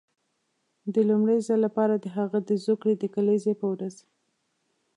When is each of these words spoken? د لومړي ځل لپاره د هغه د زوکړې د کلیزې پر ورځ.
د 0.93 0.95
لومړي 1.09 1.37
ځل 1.47 1.59
لپاره 1.67 1.95
د 1.97 2.05
هغه 2.17 2.37
د 2.49 2.51
زوکړې 2.65 2.93
د 2.97 3.03
کلیزې 3.15 3.53
پر 3.59 3.67
ورځ. 3.73 3.95